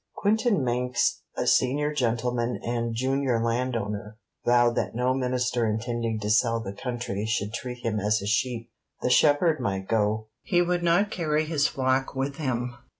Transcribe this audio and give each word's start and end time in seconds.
Quintin 0.15 0.63
Manx, 0.63 1.21
a 1.37 1.45
senior 1.45 1.93
gentleman 1.93 2.59
and 2.63 2.95
junior 2.95 3.39
landowner, 3.39 4.17
vowed 4.43 4.73
that 4.73 4.95
no 4.95 5.13
Minister 5.13 5.67
intending 5.67 6.19
to 6.21 6.29
sell 6.31 6.59
the 6.59 6.73
country 6.73 7.23
should 7.27 7.53
treat 7.53 7.85
him 7.85 7.99
as 7.99 8.19
a 8.19 8.25
sheep. 8.25 8.71
The 9.03 9.11
shepherd 9.11 9.59
might 9.59 9.87
go; 9.87 10.29
he 10.41 10.59
would 10.63 10.81
not 10.81 11.11
carry 11.11 11.45
his 11.45 11.67
flock 11.67 12.15
with 12.15 12.37
him. 12.37 12.75